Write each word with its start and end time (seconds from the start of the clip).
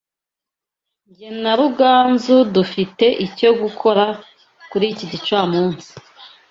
Jye 1.15 1.29
na 1.43 1.51
Ruganzu 1.59 2.37
dufite 2.55 3.05
icyo 3.25 3.49
gukora 3.61 4.05
kuri 4.69 4.85
iki 4.93 5.05
gicamunsi. 5.11 5.89